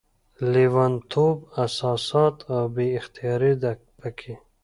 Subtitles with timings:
[0.51, 4.33] لېونتوب، احساسات او بې اختياري ده پکې